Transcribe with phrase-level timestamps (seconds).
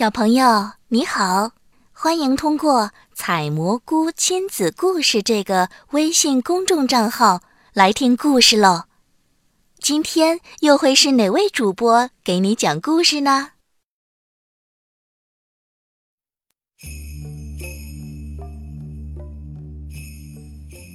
[0.00, 1.52] 小朋友你好，
[1.92, 7.42] 欢迎通过“采蘑菇亲子故事”这个微信公众账号
[7.74, 8.84] 来听故事喽。
[9.78, 13.48] 今天又会是哪位主播给你讲故事呢？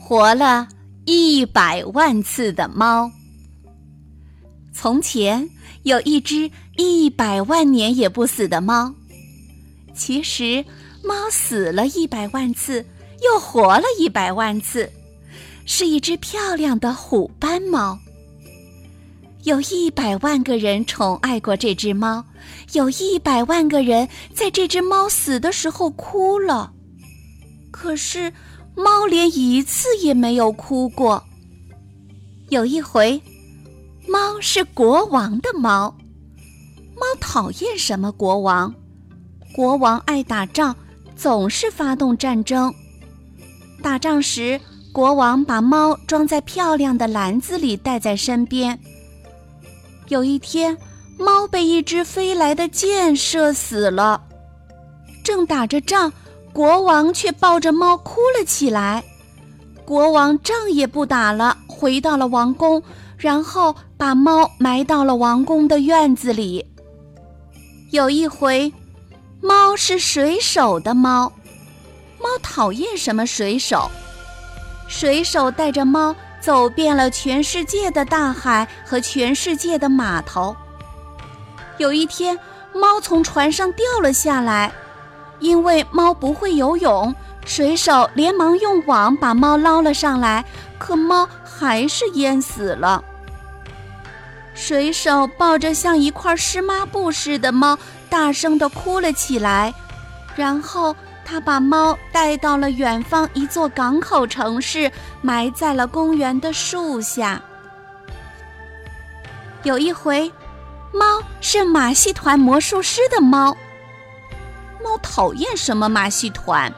[0.00, 0.68] 活了
[1.06, 3.10] 一百万次的猫。
[4.72, 5.50] 从前
[5.82, 8.94] 有一只一百万年也不死的猫。
[9.94, 10.64] 其实，
[11.04, 12.84] 猫死了一百万次，
[13.22, 14.90] 又活了一百万次，
[15.66, 17.98] 是一只漂亮的虎斑猫。
[19.44, 22.24] 有一百万个人宠爱过这只猫，
[22.72, 26.72] 有一百万个人在这只猫死的时候哭了。
[27.70, 28.32] 可是，
[28.74, 31.22] 猫连一次也没有哭过。
[32.48, 33.20] 有一回。
[34.08, 35.96] 猫是国王的猫，
[36.94, 38.74] 猫讨厌什么国王？
[39.54, 40.74] 国王爱打仗，
[41.16, 42.72] 总是发动战争。
[43.82, 44.60] 打仗时，
[44.92, 48.78] 国王把猫装在漂亮的篮子里带在身边。
[50.08, 50.76] 有一天，
[51.18, 54.22] 猫被一只飞来的箭射死了。
[55.24, 56.12] 正打着仗，
[56.52, 59.02] 国王却抱着猫哭了起来。
[59.84, 62.82] 国王仗也不打了，回到了王宫。
[63.18, 66.71] 然后把猫埋到了王宫的院子里。
[67.92, 68.72] 有一回，
[69.42, 71.30] 猫是水手的猫，
[72.18, 73.90] 猫讨厌什么水手？
[74.88, 80.56] 水手带着猫走遍了全世界的大海和全世界的码头。
[81.76, 82.38] 有一天，
[82.72, 84.72] 猫从船上掉了下来，
[85.38, 90.42] 因为猫不会游泳，水手连忙用网把猫捞了上来，
[90.78, 93.04] 可猫还是淹死了。
[94.64, 97.76] 水手抱着像一块湿抹布似的猫，
[98.08, 99.74] 大声地哭了起来。
[100.36, 104.88] 然后他把猫带到了远方一座港口城市，
[105.20, 107.42] 埋在了公园的树下。
[109.64, 110.30] 有一回，
[110.92, 113.56] 猫是马戏团魔术师的猫。
[114.80, 116.72] 猫讨厌什么马戏团？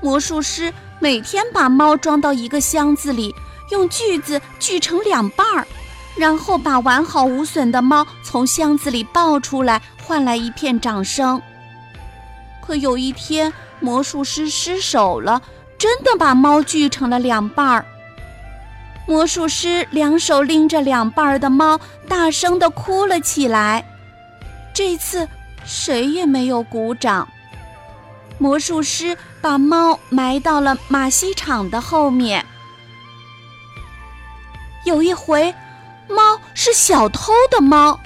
[0.00, 3.32] 魔术师每天把猫装到一个箱子里，
[3.70, 5.64] 用锯子锯成两半儿。
[6.16, 11.40] 然后把完好无损的猫从箱子里抱出来，换来一片掌声。
[12.60, 15.42] 可有一天，魔术师失手了，
[15.76, 17.84] 真的把猫锯成了两半儿。
[19.06, 21.78] 魔术师两手拎着两半儿的猫，
[22.08, 23.84] 大声地哭了起来。
[24.74, 25.28] 这次
[25.64, 27.28] 谁也没有鼓掌。
[28.38, 32.44] 魔术师把猫埋到了马戏场的后面。
[34.84, 35.54] 有一回。
[36.08, 37.98] 猫是小偷的猫，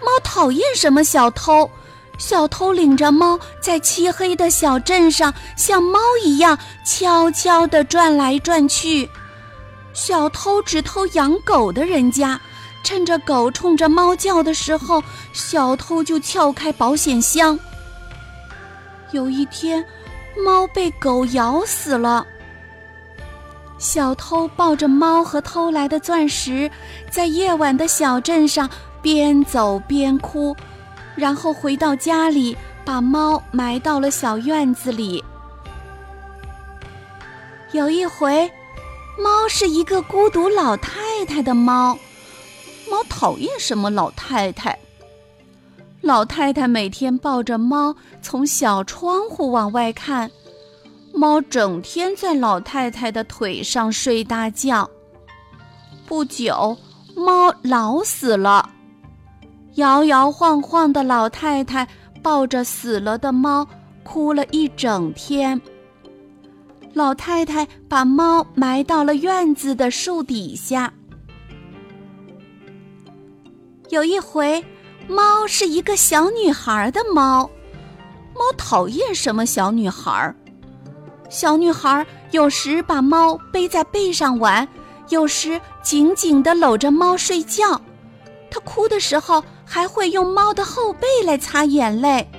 [0.00, 1.70] 猫讨厌什么小偷？
[2.18, 9.08] 小偷领着猫在漆黑的小镇上，像猫一样悄悄地转来转去。
[9.92, 12.40] 小偷只偷养狗的人家，
[12.84, 15.02] 趁着狗冲着猫叫的时候，
[15.32, 17.58] 小偷就撬开保险箱。
[19.10, 19.84] 有一天，
[20.44, 22.24] 猫被狗咬死了。
[23.82, 26.70] 小偷抱着猫和偷来的钻石，
[27.10, 28.70] 在夜晚的小镇上
[29.02, 30.56] 边走边哭，
[31.16, 35.22] 然后回到家里，把猫埋到了小院子里。
[37.72, 38.48] 有一回，
[39.18, 41.98] 猫是一个孤独老太太的猫，
[42.88, 44.78] 猫讨厌什么老太太？
[46.02, 50.30] 老太太每天抱着猫从小窗户往外看。
[51.14, 54.88] 猫整天在老太太的腿上睡大觉。
[56.06, 56.76] 不久，
[57.14, 58.68] 猫老死了。
[59.74, 61.86] 摇摇晃晃的老太太
[62.22, 63.66] 抱着死了的猫，
[64.02, 65.60] 哭了一整天。
[66.92, 70.92] 老太太把猫埋到了院子的树底下。
[73.88, 74.62] 有一回，
[75.08, 77.50] 猫是一个小女孩的猫。
[78.34, 80.34] 猫讨厌什么小女孩？
[81.32, 84.68] 小女孩有时把猫背在背上玩，
[85.08, 87.80] 有时紧紧地搂着猫睡觉。
[88.50, 92.30] 她哭的时候还会用猫的后背来擦眼泪。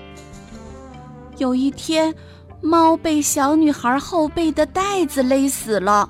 [1.37, 2.13] 有一天，
[2.61, 6.07] 猫被小女孩后背的带子勒死了。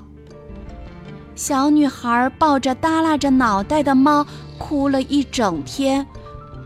[1.34, 4.26] 小女孩抱着耷拉着脑袋的猫
[4.58, 6.06] 哭了一整天，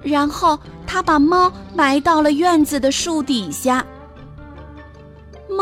[0.02, 3.86] 然后她把猫埋到了院子的树底下。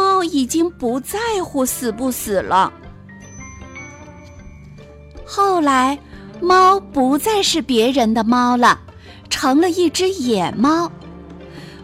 [0.06, 2.73] 猫已经不在乎死不死了。
[5.25, 5.99] 后来，
[6.41, 8.79] 猫不再是别人的猫了，
[9.29, 10.91] 成了一只野猫。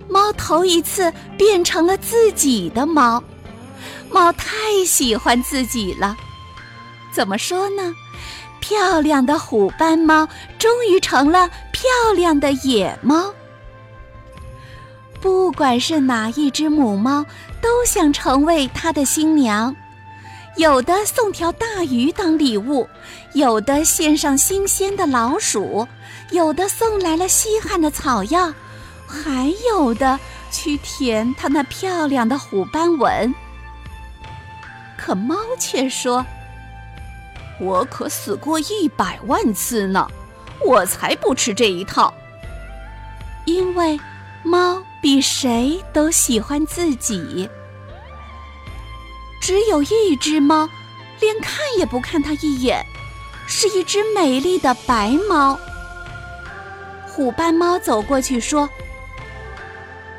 [0.09, 3.21] 猫头一次变成了自己的猫。
[4.09, 6.17] 猫太喜欢自己了，
[7.13, 7.93] 怎么说呢？
[8.61, 10.29] 漂亮的虎斑猫
[10.61, 13.35] 终于成了漂亮的野猫。
[15.23, 17.25] 不管是哪一只母猫，
[17.61, 19.75] 都想成为它的新娘。
[20.57, 22.89] 有的送条大鱼当礼物，
[23.33, 25.87] 有的献上新鲜的老鼠，
[26.33, 28.53] 有的送来了稀罕的草药，
[29.07, 30.19] 还有的
[30.51, 33.33] 去舔它那漂亮的虎斑纹。
[34.99, 36.27] 可猫却说
[37.61, 40.07] ：“我可死过一百万次呢，
[40.67, 42.13] 我才不吃这一套。
[43.45, 43.99] 因为
[44.43, 47.51] 猫比谁都喜欢自己。
[49.41, 50.69] 只有一只猫，
[51.19, 52.87] 连看也不看它一眼，
[53.49, 55.59] 是一只美丽的白猫。
[57.09, 58.71] 虎斑猫走过去说：‘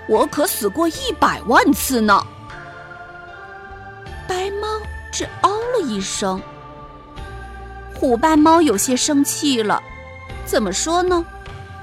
[0.10, 2.22] 我可死过一百万次呢。’”
[4.28, 4.68] 白猫
[5.14, 6.42] 只哦了一声，
[7.96, 9.82] 虎斑猫有些生气了。
[10.46, 11.26] 怎么说呢？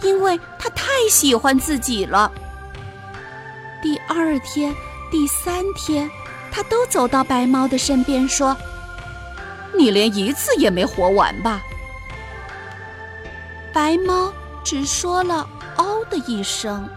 [0.03, 2.31] 因为它太喜欢自己了。
[4.13, 4.75] 二天、
[5.09, 6.11] 第三天，
[6.51, 8.57] 他都走到白猫的身边说
[9.73, 11.63] ：“你连一次也没活完吧？”
[13.73, 14.33] 白猫
[14.65, 15.49] 只说了
[15.79, 16.89] “哦”的一声。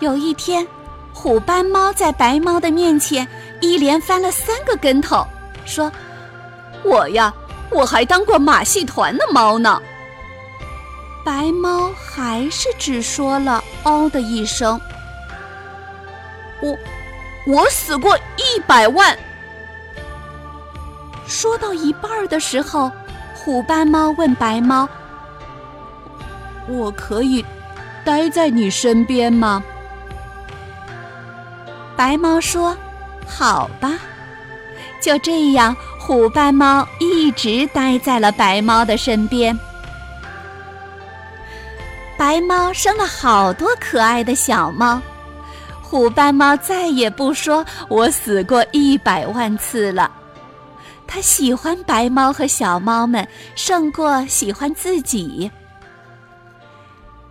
[0.00, 0.66] 有一天。
[1.10, 3.26] 虎斑猫在白猫的面前
[3.60, 5.26] 一连翻了三个跟头，
[5.66, 5.90] 说
[6.84, 7.34] ：“我呀，
[7.70, 9.82] 我还当过马戏团的猫呢。”
[11.26, 14.80] 白猫还是只说了“嗷”的一声。
[16.60, 16.78] 我，
[17.46, 19.16] 我死过一百万。
[21.26, 22.90] 说到一半的时候，
[23.34, 24.88] 虎斑猫问白猫
[26.66, 27.44] ：“我可以
[28.04, 29.62] 待在你身边吗？”
[31.96, 32.76] 白猫说
[33.26, 33.98] ：“好吧。”
[35.00, 39.56] 就这样，虎斑猫一直待在了白猫的身边。
[42.16, 45.00] 白猫生了好多可爱的小猫，
[45.90, 50.10] 虎斑猫再也不说“我死过一百万次了”。
[51.08, 55.50] 它喜欢白猫和小猫们胜过喜欢自己。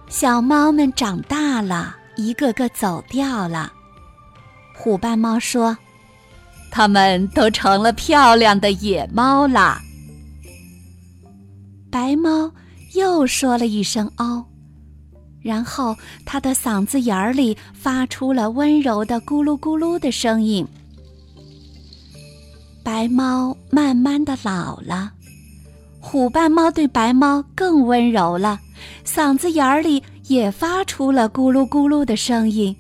[0.10, 3.72] 小猫们长大了，一个个走掉了。
[4.74, 5.78] 虎斑猫说
[6.72, 9.80] ：“它们都成了漂亮的野猫啦。”
[11.92, 12.52] 白猫
[12.96, 14.44] 又说了一声“嗷”，
[15.48, 15.96] 然后
[16.26, 20.68] 它的嗓子眼儿里发出了温柔的“咕噜咕噜”的声音。
[22.84, 25.14] 白猫慢慢的老了，
[26.02, 28.60] 虎斑猫对白猫更温柔了，
[29.06, 32.76] 嗓子眼儿里也发出了“咕噜咕噜”的声音。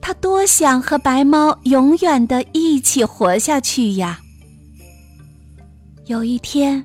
[0.00, 4.18] 他多想和白猫永远的一起活下去呀！
[6.06, 6.82] 有一天，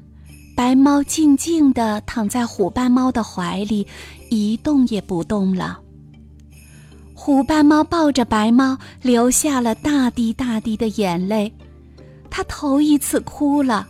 [0.62, 3.88] 白猫静静地躺在虎斑猫的怀里，
[4.30, 5.80] 一动也不动了。
[7.16, 11.52] 虎斑猫抱着白猫，流下了大滴大滴的眼泪。
[12.30, 13.88] 它头一次哭了，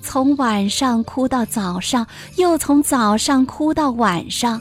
[0.00, 4.58] 从晚上哭到早上，又从早上哭到晚上。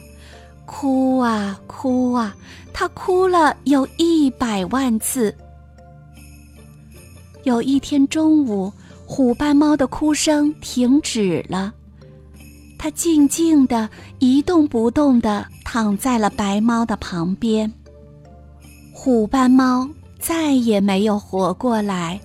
[0.65, 2.35] 哭啊哭啊，
[2.73, 5.33] 它哭了有一百万次。
[7.43, 8.69] 有一天中午，
[9.07, 11.73] 虎斑猫的哭声停止了，
[12.77, 17.71] 它静静的一动不动的躺在了白猫的旁边。
[18.91, 19.87] 虎斑猫
[20.19, 22.19] 再也没有活过来。